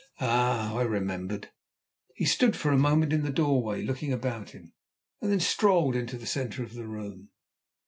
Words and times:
Ah! 0.19 0.75
I 0.77 0.81
remembered! 0.81 1.51
He 2.15 2.25
stood 2.25 2.55
for 2.55 2.71
a 2.71 2.75
moment 2.79 3.13
in 3.13 3.21
the 3.21 3.29
doorway 3.29 3.83
looking 3.83 4.11
about 4.11 4.49
him, 4.49 4.73
and 5.21 5.31
then 5.31 5.39
strolled 5.39 5.95
into 5.95 6.17
the 6.17 6.25
centre 6.25 6.63
of 6.63 6.73
the 6.73 6.87
room. 6.87 7.29